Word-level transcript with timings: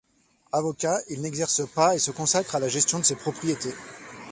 Avocat, 0.51 0.97
il 1.11 1.21
n'exerce 1.21 1.61
pas 1.75 1.93
et 1.93 1.99
se 1.99 2.09
consacre 2.09 2.55
à 2.55 2.59
la 2.59 2.69
gestion 2.69 2.97
de 2.97 3.03
ses 3.05 3.15
propriétés. 3.15 3.75